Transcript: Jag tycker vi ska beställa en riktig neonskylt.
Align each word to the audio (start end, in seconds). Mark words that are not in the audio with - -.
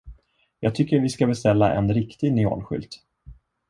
Jag 0.59 0.75
tycker 0.75 0.99
vi 0.99 1.09
ska 1.09 1.27
beställa 1.27 1.73
en 1.73 1.93
riktig 1.93 2.33
neonskylt. 2.33 3.03